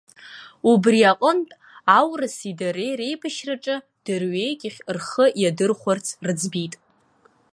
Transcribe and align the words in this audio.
Убри 0.71 1.01
аҟнытә 1.11 1.53
аурыси 1.97 2.51
дареи 2.59 2.93
реибашьраҿы 2.99 3.75
дырҩегьых 4.05 4.75
рхы 4.95 5.25
иадырхәарц 5.41 6.07
рыӡбит. 6.25 6.73